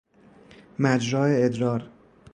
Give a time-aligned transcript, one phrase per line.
[0.79, 1.89] مجرا ادرار